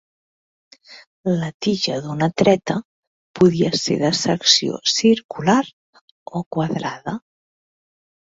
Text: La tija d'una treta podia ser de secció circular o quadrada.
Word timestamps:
La 1.41 1.49
tija 1.65 1.97
d'una 2.05 2.29
treta 2.41 2.77
podia 3.39 3.69
ser 3.81 3.97
de 3.99 4.11
secció 4.21 4.79
circular 4.93 5.59
o 6.41 6.43
quadrada. 6.57 7.15